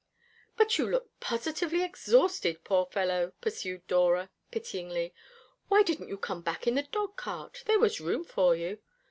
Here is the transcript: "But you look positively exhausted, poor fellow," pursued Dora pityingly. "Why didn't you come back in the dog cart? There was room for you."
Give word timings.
"But 0.57 0.79
you 0.79 0.89
look 0.89 1.11
positively 1.19 1.83
exhausted, 1.83 2.63
poor 2.63 2.87
fellow," 2.87 3.33
pursued 3.39 3.85
Dora 3.85 4.31
pityingly. 4.49 5.13
"Why 5.67 5.83
didn't 5.83 6.09
you 6.09 6.17
come 6.17 6.41
back 6.41 6.65
in 6.65 6.73
the 6.73 6.81
dog 6.81 7.15
cart? 7.17 7.61
There 7.67 7.77
was 7.77 8.01
room 8.01 8.23
for 8.23 8.55
you." 8.55 8.79